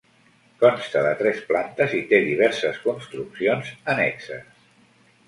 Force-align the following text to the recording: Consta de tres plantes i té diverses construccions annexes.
Consta 0.61 1.01
de 1.07 1.11
tres 1.19 1.43
plantes 1.49 1.93
i 1.97 1.99
té 2.13 2.19
diverses 2.29 2.79
construccions 2.87 3.71
annexes. 3.95 4.65